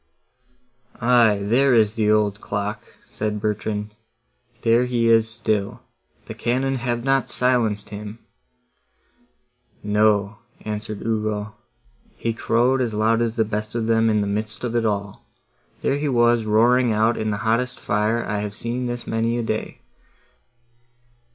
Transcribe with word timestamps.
"Aye, 0.99 1.41
there 1.43 1.75
is 1.75 1.93
the 1.93 2.09
old 2.09 2.41
clock," 2.41 2.81
said 3.07 3.39
Bertrand, 3.39 3.93
"there 4.63 4.85
he 4.85 5.05
is 5.07 5.29
still; 5.29 5.81
the 6.25 6.33
cannon 6.33 6.77
have 6.77 7.03
not 7.03 7.29
silenced 7.29 7.91
him!" 7.91 8.17
"No," 9.83 10.39
answered 10.61 11.03
Ugo, 11.05 11.53
"he 12.15 12.33
crowed 12.33 12.81
as 12.81 12.95
loud 12.95 13.21
as 13.21 13.35
the 13.35 13.45
best 13.45 13.75
of 13.75 13.85
them 13.85 14.09
in 14.09 14.21
the 14.21 14.25
midst 14.25 14.63
of 14.63 14.75
it 14.75 14.87
all. 14.87 15.23
There 15.83 15.97
he 15.97 16.09
was 16.09 16.45
roaring 16.45 16.91
out 16.91 17.15
in 17.15 17.29
the 17.29 17.37
hottest 17.45 17.79
fire 17.79 18.25
I 18.25 18.39
have 18.39 18.55
seen 18.55 18.87
this 18.87 19.05
many 19.05 19.37
a 19.37 19.43
day! 19.43 19.81